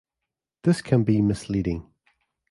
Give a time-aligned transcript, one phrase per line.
[0.63, 1.85] This can be misleading.